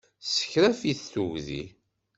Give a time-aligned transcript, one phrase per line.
[0.23, 1.63] Tessekref-it tugdi.